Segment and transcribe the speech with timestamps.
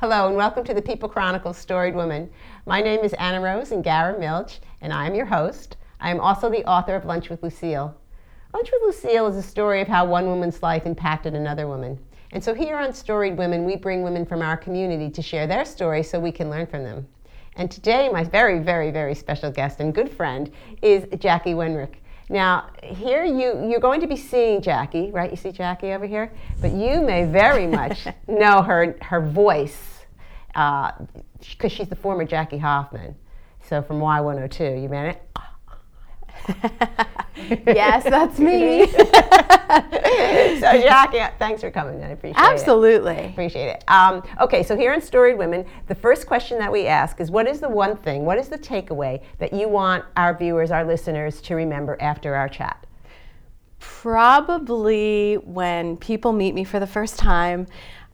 [0.00, 2.30] Hello and welcome to the People Chronicles Storied Woman.
[2.66, 5.76] My name is Anna Rose Ingarra-Milch, and I am your host.
[5.98, 7.92] I am also the author of Lunch with Lucille.
[8.54, 11.98] Lunch with Lucille is a story of how one woman's life impacted another woman.
[12.30, 15.64] And so here on Storied Women, we bring women from our community to share their
[15.64, 17.08] stories so we can learn from them.
[17.56, 21.94] And today, my very, very, very special guest and good friend is Jackie Wenrick.
[22.30, 25.30] Now, here you, you're going to be seeing Jackie, right?
[25.30, 26.32] You see Jackie over here?
[26.60, 29.98] But you may very much know her, her voice
[30.48, 30.92] because
[31.64, 33.14] uh, she's the former Jackie Hoffman.
[33.68, 35.22] So from Y102, you met it?
[37.66, 38.86] yes, that's me.
[40.60, 42.02] so, Jackie, thanks for coming.
[42.02, 43.12] I appreciate Absolutely.
[43.12, 43.16] it.
[43.16, 43.32] Absolutely.
[43.32, 43.84] Appreciate it.
[43.88, 47.46] Um, okay, so here in Storied Women, the first question that we ask is what
[47.46, 51.40] is the one thing, what is the takeaway that you want our viewers, our listeners
[51.42, 52.86] to remember after our chat?
[53.78, 57.66] Probably when people meet me for the first time,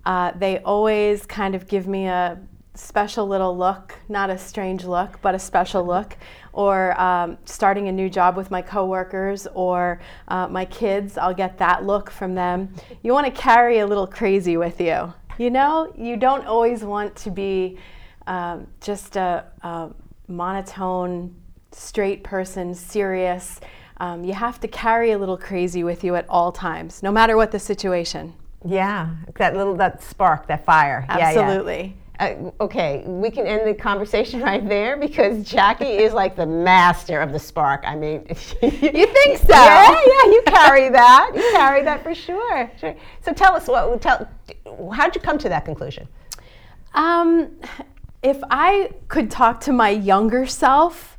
[0.05, 2.39] uh, they always kind of give me a
[2.75, 6.17] special little look, not a strange look, but a special look,
[6.53, 11.59] or um, starting a new job with my coworkers or uh, my kids, I'll get
[11.59, 12.75] that look from them.
[13.03, 15.13] You want to carry a little crazy with you.
[15.39, 17.79] You know, you don't always want to be
[18.27, 19.91] um, just a, a,
[20.27, 21.35] monotone,
[21.73, 23.61] straight person, serious.
[23.99, 27.37] Um, you have to carry a little crazy with you at all times, no matter
[27.37, 28.33] what the situation.
[28.65, 31.05] Yeah, that little that spark, that fire.
[31.09, 31.75] Absolutely.
[31.75, 32.04] Yeah, yeah.
[32.21, 37.21] Uh, okay, we can end the conversation right there because Jackie is like the master
[37.21, 37.83] of the spark.
[37.87, 38.37] I mean, you
[38.71, 39.49] think so?
[39.49, 41.33] Yeah, yeah, you carry that.
[41.35, 42.71] You carry that for sure.
[42.79, 42.95] sure.
[43.23, 44.01] So tell us what.
[44.01, 44.29] Tell,
[44.93, 46.07] how'd you come to that conclusion?
[46.95, 47.51] Um,
[48.23, 51.14] if I could talk to my younger self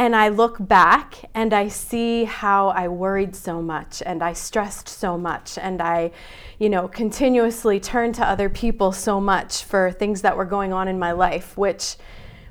[0.00, 4.88] and I look back and I see how I worried so much and I stressed
[4.88, 6.12] so much and I,
[6.58, 10.88] you know, continuously turned to other people so much for things that were going on
[10.88, 11.96] in my life, which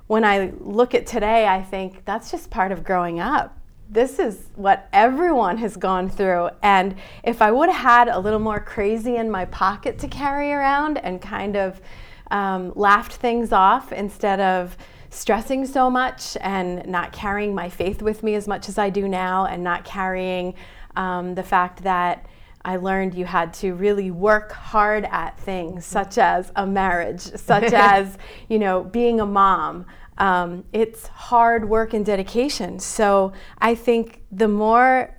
[0.06, 3.57] when I look at today, I think that's just part of growing up.
[3.90, 6.51] This is what everyone has gone through.
[6.62, 10.51] And if I would have had a little more crazy in my pocket to carry
[10.51, 11.81] around and kind of
[12.29, 14.78] um, laughed things off instead of,
[15.09, 19.08] stressing so much and not carrying my faith with me as much as I do
[19.08, 20.56] now, and not carrying
[20.96, 22.25] um, the fact that
[22.64, 27.74] I learned you had to really work hard at things such as a marriage, such
[27.74, 28.18] as
[28.48, 29.86] you know being a mom.
[30.18, 32.80] Um, it's hard work and dedication.
[32.80, 35.16] So I think the more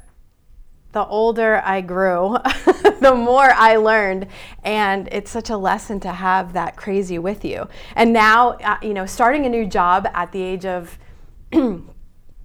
[0.93, 2.37] the older I grew,
[3.01, 4.27] the more I learned.
[4.65, 7.69] And it's such a lesson to have that crazy with you.
[7.95, 10.99] And now, uh, you know, starting a new job at the age of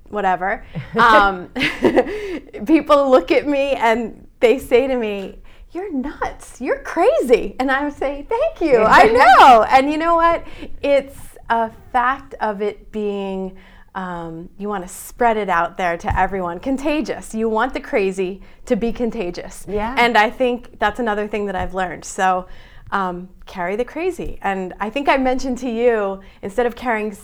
[0.09, 1.50] whatever, um,
[2.66, 5.39] people look at me and they say to me,
[5.72, 6.61] you're nuts.
[6.61, 7.55] You're crazy.
[7.59, 8.78] And I would say, thank you.
[8.78, 9.03] I
[9.39, 9.63] know.
[9.63, 10.45] and you know what?
[10.81, 11.19] It's
[11.50, 13.57] a fact of it being
[13.95, 16.59] um, you want to spread it out there to everyone.
[16.59, 17.33] Contagious.
[17.33, 19.66] You want the crazy to be contagious.
[19.67, 19.95] Yeah.
[19.97, 22.03] And I think that's another thing that I've learned.
[22.03, 22.47] So
[22.91, 24.38] um, carry the crazy.
[24.41, 27.16] And I think I mentioned to you instead of carrying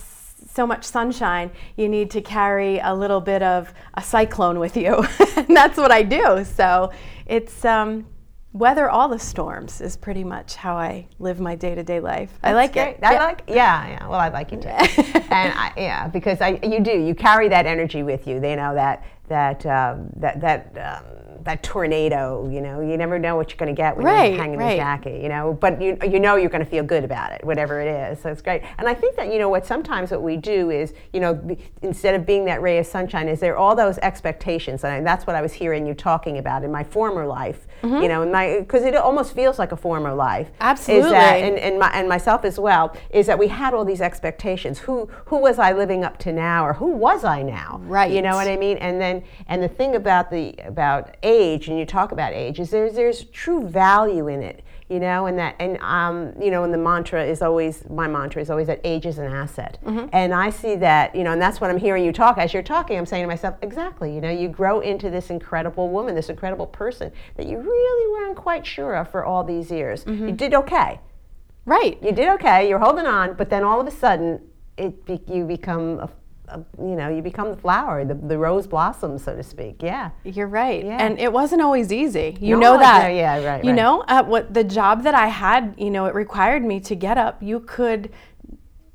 [0.49, 4.95] so much sunshine, you need to carry a little bit of a cyclone with you.
[5.35, 6.45] and that's what I do.
[6.45, 6.91] So
[7.25, 8.05] it's um,
[8.53, 12.29] weather all the storms is pretty much how I live my day to day life.
[12.41, 12.97] That's I like great.
[12.97, 13.03] it.
[13.03, 13.23] I yeah.
[13.23, 14.07] like yeah, yeah.
[14.07, 14.67] Well, I like you too.
[14.69, 18.39] and I, yeah, because I you do you carry that energy with you.
[18.39, 22.49] They know that that um, that that um, that tornado.
[22.49, 24.71] You know, you never know what you're going to get when right, you're hanging right.
[24.71, 25.21] the jacket.
[25.21, 27.87] You know, but you you know you're going to feel good about it, whatever it
[27.87, 28.21] is.
[28.21, 28.63] So it's great.
[28.77, 32.15] And I think that you know what sometimes what we do is you know instead
[32.15, 35.41] of being that ray of sunshine, is there all those expectations, and that's what I
[35.41, 37.67] was hearing you talking about in my former life.
[37.81, 38.03] Mm-hmm.
[38.03, 40.49] You know, in my because it almost feels like a former life.
[40.59, 41.07] Absolutely.
[41.07, 44.01] Is that and and, my, and myself as well is that we had all these
[44.01, 44.79] expectations.
[44.79, 47.81] Who who was I living up to now, or who was I now?
[47.83, 48.11] Right.
[48.11, 48.77] You know what I mean?
[48.77, 52.69] And then and the thing about the about age, and you talk about age, is
[52.69, 56.73] there's there's true value in it, you know, and that and um, you know, and
[56.73, 60.07] the mantra is always my mantra is always that age is an asset, mm-hmm.
[60.11, 62.63] and I see that, you know, and that's what I'm hearing you talk as you're
[62.63, 62.97] talking.
[62.97, 66.67] I'm saying to myself, exactly, you know, you grow into this incredible woman, this incredible
[66.67, 70.03] person that you really weren't quite sure of for all these years.
[70.03, 70.27] Mm-hmm.
[70.27, 70.99] You did okay,
[71.65, 71.97] right?
[72.03, 72.67] You did okay.
[72.67, 74.41] You're holding on, but then all of a sudden,
[74.77, 76.09] it be, you become a
[76.79, 79.81] you know, you become the flower, the, the rose blossoms, so to speak.
[79.81, 80.11] Yeah.
[80.23, 80.83] You're right.
[80.83, 80.97] Yeah.
[81.03, 82.37] And it wasn't always easy.
[82.39, 83.09] You No, know that.
[83.09, 83.75] yeah, yeah, right, You right.
[83.75, 87.17] know, uh, what the job that I had, you know, it required me to get
[87.17, 87.41] up.
[87.41, 88.11] You could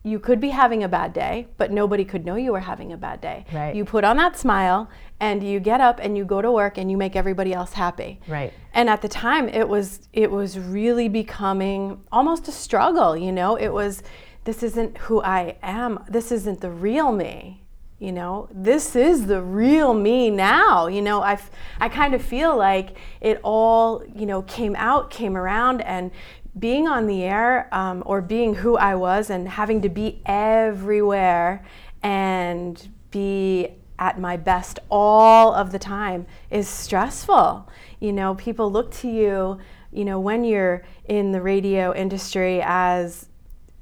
[0.03, 2.97] you could be having a bad day, but nobody could know you were having a
[2.97, 3.45] bad day.
[3.53, 3.75] Right.
[3.75, 4.89] You put on that smile
[5.19, 8.21] and you get up and you go to work and you make everybody else happy.
[8.29, 8.53] Right.
[8.73, 13.57] And at the time it was it was really becoming almost a struggle, you know?
[13.57, 14.05] It was
[14.47, 16.03] this isn't who I am.
[16.09, 17.65] This isn't the real me.
[17.99, 20.87] You know, this is the real me now.
[20.87, 21.39] You know, I,
[21.81, 26.11] I kind of feel like it all, you know, came out, came around, and
[26.59, 31.65] being on the air um, or being who I was and having to be everywhere
[32.03, 37.69] and be at my best all of the time is stressful.
[37.99, 39.59] You know, people look to you,
[39.91, 43.27] you know, when you're in the radio industry as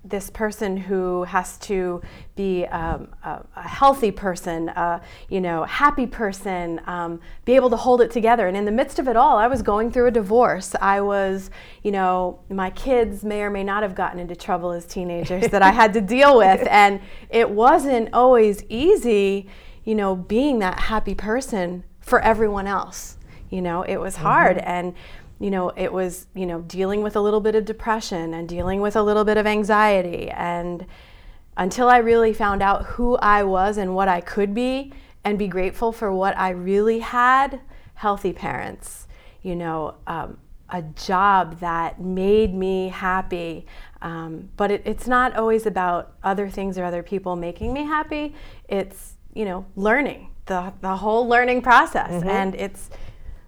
[0.05, 2.03] this person who has to
[2.37, 7.77] be um, a, a, healthy person, a you know, happy person, um, be able to
[7.77, 8.47] hold it together.
[8.47, 10.75] And in the midst of it all, I was going through a divorce.
[10.81, 11.51] I was,
[11.83, 15.63] you know, my kids may or may not have gotten into trouble as teenagers that
[15.63, 19.49] I had to deal with, and it wasn't always easy,
[19.85, 23.17] you know, being that happy person for everyone else.
[23.49, 24.69] You know, it was hard, mm-hmm.
[24.69, 24.95] and
[25.41, 28.81] you know, it was, you know, dealing with a little bit of depression and dealing
[28.81, 30.31] with a little bit of anxiety.
[30.31, 30.87] And
[31.57, 34.93] until I really found out who I was and what I could be
[35.25, 37.61] and be grateful for what I really had,
[37.95, 39.07] healthy parents,
[39.43, 40.39] you know, um,
[40.71, 43.67] a job that made me happy.
[44.03, 48.35] Um, but it, it's not always about other things or other people making me happy.
[48.69, 52.11] It's, you know, learning, the, the whole learning process.
[52.11, 52.29] Mm-hmm.
[52.29, 52.91] And it's,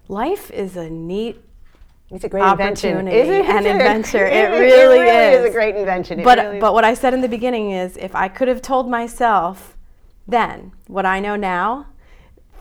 [0.07, 1.41] life is a neat
[2.09, 3.07] it's a great invention.
[3.07, 3.45] Is it?
[3.49, 4.25] An adventure.
[4.25, 5.39] It, it, really, it really is.
[5.41, 5.45] is.
[5.49, 6.19] a great invention.
[6.19, 8.61] It but really but what I said in the beginning is, if I could have
[8.61, 9.75] told myself
[10.27, 11.87] then what I know now,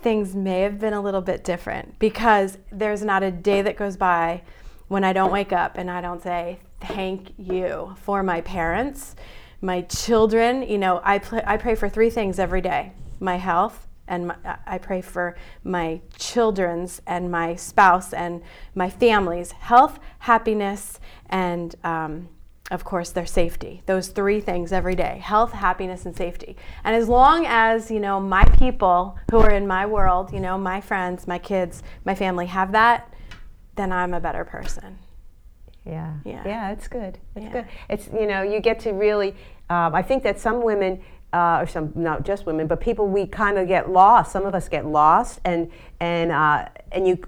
[0.03, 3.97] things may have been a little bit different because there's not a day that goes
[3.97, 4.43] by
[4.89, 9.17] when I don't wake up and I don't say thank you for my parents,
[9.61, 10.63] my children.
[10.63, 14.37] You know, I pl- I pray for three things every day: my health, and my,
[14.67, 18.43] I pray for my children's and my spouse and
[18.75, 22.29] my family's health, happiness, and um,
[22.71, 23.83] of course their safety.
[23.87, 26.57] Those three things every day: health, happiness, and safety.
[26.85, 30.59] And as long as you know my people who are in my world, you know
[30.59, 33.13] my friends, my kids, my family have that,
[33.77, 34.99] then I'm a better person.
[35.85, 36.15] Yeah.
[36.25, 36.43] Yeah.
[36.45, 37.19] Yeah, it's good.
[37.37, 37.53] It's yeah.
[37.53, 37.67] good.
[37.89, 39.37] It's you know you get to really.
[39.69, 43.27] Um, I think that some women uh, or some not just women, but people we
[43.27, 44.33] kind of get lost.
[44.33, 45.71] Some of us get lost, and
[46.01, 47.19] and uh, and you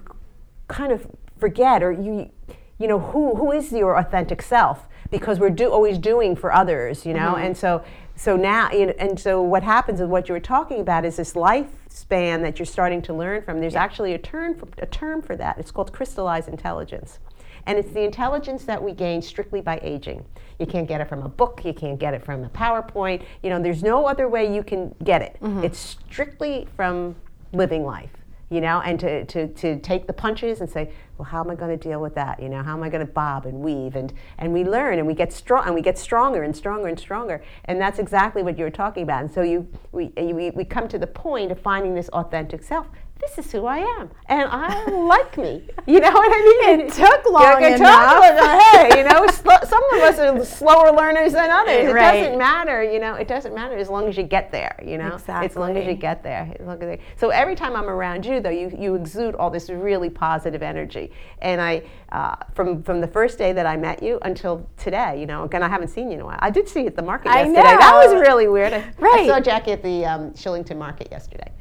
[0.67, 1.07] kind of
[1.37, 2.29] forget, or you
[2.77, 7.05] you know who who is your authentic self because we're do, always doing for others,
[7.05, 7.45] you know, mm-hmm.
[7.45, 7.83] and so
[8.15, 11.15] so now you know, and so what happens is what you were talking about is
[11.15, 13.59] this lifespan that you're starting to learn from.
[13.59, 13.83] There's yeah.
[13.83, 15.57] actually a term for, a term for that.
[15.57, 17.19] It's called crystallized intelligence.
[17.65, 20.25] And it's the intelligence that we gain strictly by aging.
[20.59, 23.23] You can't get it from a book, you can't get it from a PowerPoint.
[23.43, 25.37] You know, there's no other way you can get it.
[25.41, 25.63] Mm-hmm.
[25.63, 27.15] It's strictly from
[27.53, 28.11] living life
[28.49, 31.55] you know, and to, to, to take the punches and say, well, how am I
[31.55, 32.41] going to deal with that?
[32.41, 33.95] You know, how am I going to bob and weave?
[33.95, 36.99] And, and we learn and we get strong and we get stronger and stronger and
[36.99, 37.43] stronger.
[37.65, 39.21] And that's exactly what you were talking about.
[39.21, 42.87] And so you, we, we, we come to the point of finding this authentic self
[43.19, 45.63] this is who I am, and I like me.
[45.85, 46.79] You know what I mean?
[46.87, 48.23] It took long it enough.
[48.23, 48.49] Took,
[48.91, 51.93] hey, you know, sl- some of us are slower learners than others.
[51.93, 52.15] Right.
[52.15, 52.83] It doesn't matter.
[52.83, 54.79] You know, it doesn't matter as long as you get there.
[54.85, 55.47] You know, exactly.
[55.47, 56.53] as long as you get there.
[56.59, 56.99] As long as.
[57.17, 61.11] So every time I'm around you, though, you you exude all this really positive energy,
[61.41, 65.19] and I uh, from from the first day that I met you until today.
[65.19, 66.39] You know, again, I haven't seen you in a while.
[66.41, 67.61] I did see you at the market I yesterday.
[67.61, 67.79] Know.
[67.79, 68.73] That was really weird.
[68.73, 69.21] I, right.
[69.21, 71.51] I saw Jackie at the um, Shillington Market yesterday.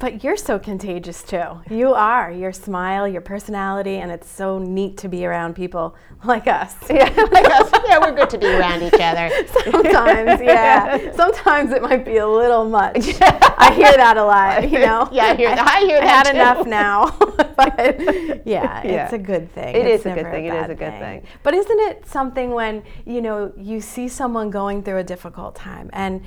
[0.00, 1.60] But you're so contagious too.
[1.68, 2.30] You are.
[2.30, 6.76] Your smile, your personality, and it's so neat to be around people like us.
[6.88, 7.70] Yeah, like us.
[7.86, 9.30] Yeah, we're good to be around each other.
[9.70, 11.12] Sometimes, yeah.
[11.16, 12.96] Sometimes it might be a little much.
[13.20, 15.08] I hear that a lot, you know?
[15.12, 15.68] Yeah, I hear that.
[15.68, 16.26] I hear I that.
[16.26, 16.36] had too.
[16.36, 17.10] enough now.
[17.56, 19.74] but yeah, yeah, it's a good thing.
[19.74, 20.50] It it's is a good thing.
[20.50, 21.22] A it is a good thing.
[21.22, 21.26] thing.
[21.42, 25.90] But isn't it something when, you know, you see someone going through a difficult time
[25.92, 26.22] and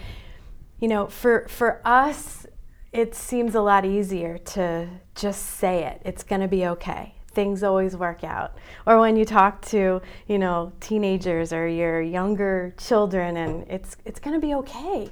[0.80, 2.48] you know, for for us
[2.92, 6.02] it seems a lot easier to just say it.
[6.04, 7.16] It's going to be okay.
[7.34, 8.58] Things always work out.
[8.86, 14.20] Or when you talk to, you know, teenagers or your younger children and it's it's
[14.20, 15.10] going to be okay.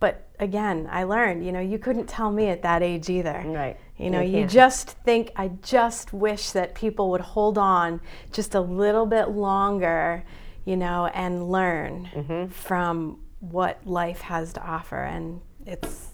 [0.00, 3.42] But again, I learned, you know, you couldn't tell me at that age either.
[3.46, 3.78] Right.
[3.96, 8.00] You know, you, you just think I just wish that people would hold on
[8.32, 10.24] just a little bit longer,
[10.64, 12.48] you know, and learn mm-hmm.
[12.48, 16.08] from what life has to offer and it's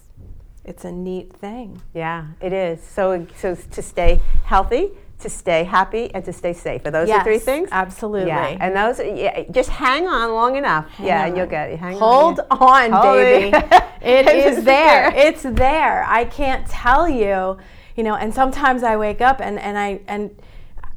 [0.65, 1.81] it's a neat thing.
[1.95, 2.83] Yeah, it is.
[2.83, 6.85] So, so to stay healthy, to stay happy, and to stay safe.
[6.85, 7.69] Are those yes, the three things?
[7.71, 8.27] Absolutely.
[8.27, 10.89] Yeah, and those, yeah, just hang on long enough.
[10.91, 11.27] Hang yeah, on.
[11.27, 11.79] and you'll get it.
[11.79, 12.93] Hang Hold on.
[12.93, 13.55] on, baby.
[13.55, 13.65] it.
[14.01, 14.61] there.
[14.61, 15.13] there.
[15.15, 16.05] It's there.
[16.07, 17.57] I can't tell you,
[17.95, 20.35] you know, and sometimes I wake up and, and I and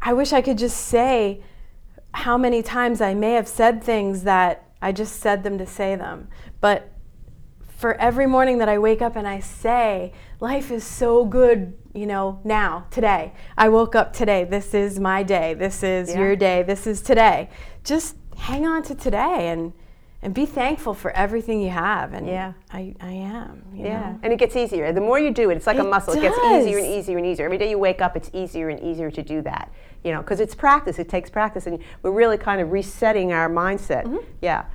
[0.01, 1.43] I wish I could just say
[2.15, 5.97] how many times I may have said things that I just said them to say
[5.97, 6.29] them.
[6.61, 6.92] But
[7.83, 12.07] for every morning that I wake up and I say, life is so good, you
[12.07, 13.33] know, now, today.
[13.59, 14.45] I woke up today.
[14.45, 15.55] This is my day.
[15.55, 16.21] This is Yeah.
[16.21, 16.63] your day.
[16.63, 17.51] This is today.
[17.83, 19.73] Just hang on to today and
[20.25, 22.13] and be thankful for everything you have.
[22.13, 22.53] And Yeah.
[22.73, 23.65] I, I am.
[23.75, 24.19] You Yeah, know?
[24.23, 24.93] and it gets easier.
[24.93, 26.15] The more you do it, it's like a It muscle.
[26.15, 27.45] It gets easier and easier and easier.
[27.47, 29.73] Every day you wake up, it's easier and easier to do that.
[30.05, 31.01] You know, because it's practice.
[31.01, 34.05] It takes practice, and we're really kind of resetting our mindset.
[34.05, 34.19] Mm-hmm.
[34.41, 34.67] Yeah,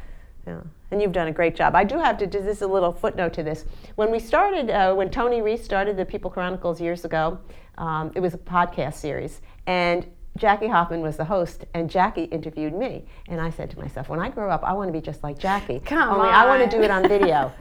[0.48, 0.62] yeah.
[0.90, 1.76] And you've done a great job.
[1.76, 2.28] I do have to.
[2.28, 3.66] do This a little footnote to this.
[3.96, 7.40] When we started, uh, when Tony Reese started the People Chronicles years ago,
[7.78, 12.74] um, it was a podcast series, and Jackie Hoffman was the host, and Jackie interviewed
[12.74, 13.06] me.
[13.28, 15.38] And I said to myself, when I grow up, I want to be just like
[15.38, 15.80] Jackie.
[15.80, 17.52] Come Only I want to do it on video.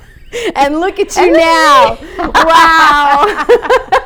[0.56, 1.98] and look at you And now.
[2.34, 3.90] wow.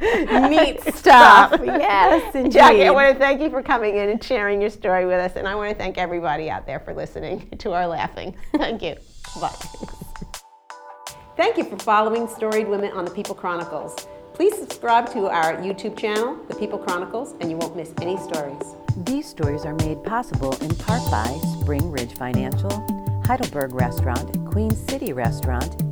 [0.50, 1.60] Neat stuff.
[1.64, 2.52] Yes, indeed.
[2.52, 5.36] Jackie, I want to thank you for coming in and sharing your story with us,
[5.36, 8.36] and I want to thank everybody out there for listening to our laughing.
[8.56, 8.96] Thank you.
[9.40, 9.54] Bye.
[11.36, 14.06] Thank you for following Storied Women on the People Chronicles.
[14.32, 18.74] Please subscribe to our YouTube channel, The People Chronicles, and you won't miss any stories.
[19.04, 21.26] These stories are made possible in part by
[21.60, 22.70] Spring Ridge Financial,
[23.24, 25.82] Heidelberg Restaurant, Queen City Restaurant,